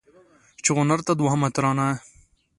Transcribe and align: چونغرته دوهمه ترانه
چونغرته 0.65 1.11
دوهمه 1.19 1.49
ترانه 1.55 1.89